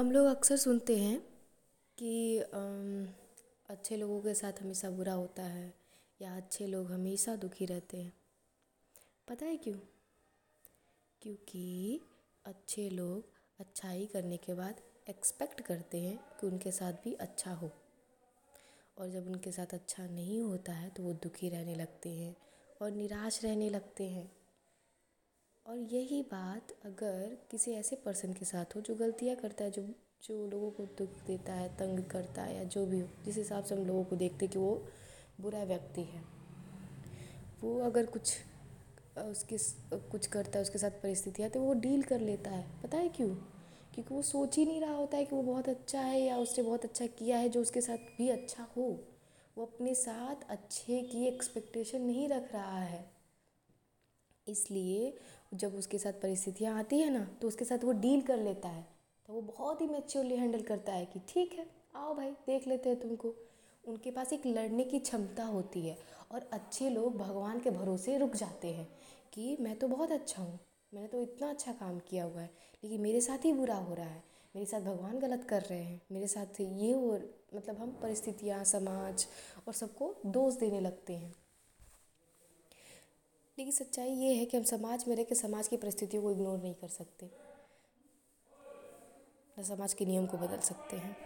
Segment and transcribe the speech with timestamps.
[0.00, 1.18] हम लोग अक्सर सुनते हैं
[1.98, 2.38] कि
[3.70, 5.74] अच्छे लोगों के साथ हमेशा बुरा होता है
[6.20, 8.12] या अच्छे लोग हमेशा दुखी रहते हैं।
[9.28, 9.76] पता है क्यों?
[11.22, 12.00] क्योंकि
[12.44, 17.70] अच्छे लोग अच्छाई करने के बाद एक्सपेक्ट करते हैं कि उनके साथ भी अच्छा हो।
[18.96, 22.34] और जब उनके साथ अच्छा नहीं होता है तो वो दुखी रहने लगते हैं
[22.82, 24.30] और निराश रहने लगते हैं।
[25.70, 29.82] और यही बात अगर किसी ऐसे पर्सन के साथ हो जो गलतियाँ करता है, जो
[30.22, 33.64] जो लोगों को दुख देता है, तंग करता है या जो भी हो, जिस हिसाब
[33.64, 34.82] से हम लोगों को देखते हैं कि वो
[35.40, 36.22] बुरा व्यक्ति है,
[37.62, 38.34] वो अगर कुछ
[39.18, 39.58] उसके
[40.10, 43.28] कुछ करता है, उसके साथ परिस्थितियाँ तो वो डील कर लेता है। पता है क्यों?
[43.94, 46.64] क्योंकि वो सोच ही नहीं रहा होता है कि वो बहुत अच्छा है या उसने
[46.64, 49.00] बहुत अच्छा किया है जो उसके साथ भी अच्छा हो।
[49.56, 53.19] वो अपने साथ अच्छे की एक्सपेक्टेशन नहीं रख रहा है।
[54.46, 55.12] इसलिए
[55.54, 58.86] जब उसके साथ परिस्थितियाँ आती है ना तो उसके साथ वो डील कर लेता है।
[59.28, 62.88] तो वो बहुत ही मैच्योरली हैंडल करता है कि ठीक है, आओ भाई, देख लेते
[62.88, 63.34] हैं तुमको।
[63.84, 65.96] उनके पास एक लड़ने की क्षमता होती है
[66.32, 68.88] और अच्छे लोग भगवान के भरोसे रुक जाते हैं
[69.32, 70.58] कि मैं तो बहुत अच्छा हूँ,
[70.92, 72.50] मैंने तो इतना अच्छा काम किया हुआ है,
[72.84, 74.22] लेकिन मेरे साथ ही बुरा हो रहा है,
[74.54, 77.18] मेरे साथ भगवान गलत कर रहे हैं, मेरे साथ ये हो
[77.54, 79.26] मतलब हम परिस्थितियाँ, समाज
[79.66, 81.34] और सबको दोष देने लगते हैं।
[83.60, 86.58] लेकिन सच्चाई ये है कि हम समाज में रह के समाज की परिस्थितियों को इग्नोर
[86.58, 87.26] नहीं कर सकते।
[89.56, 91.16] न समाज के नियम को बदल सकते हैं।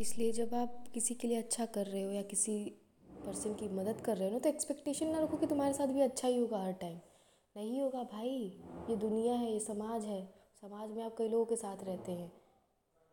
[0.00, 2.56] इसलिए जब आप किसी के लिए अच्छा कर रहे हो या किसी
[3.26, 6.00] पर्सन की मदद कर रहे हो ना तो एक्सपेक्टेशन ना रखो कि तुम्हारे साथ भी
[6.00, 6.98] अच्छा ही होगा हर टाइम
[7.56, 8.38] नहीं होगा भाई,
[8.90, 10.22] ये दुनिया है, ये समाज है।
[10.60, 12.32] समाज में आप कई लोगों के साथ रहते हैं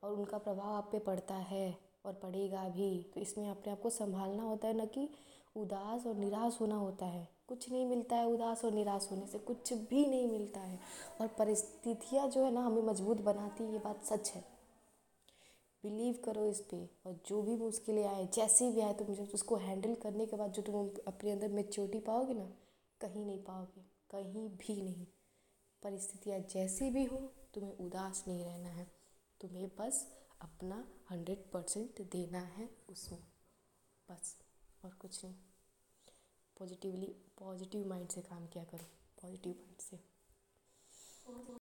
[0.03, 3.89] और उनका प्रभाव आप पे पड़ता है। और पड़ेगा भी। तो इसमें अपने आप को
[3.89, 5.09] संभालना होता है, न कि
[5.55, 9.39] उदास और निराश होना होता है। कुछ नहीं मिलता है उदास और निराश होने से,
[9.39, 10.79] कुछ भी नहीं मिलता है।
[11.21, 14.61] और परिस्थितियाँ जो है ना, हमें मज़बूत बनाती है, ये बात सच है।
[15.83, 19.55] बिलीव करो इस पर और जो भी मुश्किलें आए, जैसे भी आए, तुम जब उसको
[19.55, 22.49] हैंडल करने के बाद जो तुम अपने अंदर मेच्योरिटी पाओगे ना,
[23.01, 25.05] कहीं नहीं पाओगे, कहीं भी नहीं।
[25.83, 27.17] परिस्थितियाँ जैसी भी हो,
[27.53, 28.91] तुम्हें उदास नहीं रहना है।
[29.41, 33.23] तुम्हें बस अपना हंड्रेड परसेंट देना है उसमें।
[34.09, 34.37] बस,
[34.85, 35.35] और कुछ नहीं।
[36.59, 37.07] पॉजिटिवली
[37.39, 38.85] पॉजिटिव माइंड से काम किया करो।
[39.21, 41.59] पॉजिटिव माइंड से।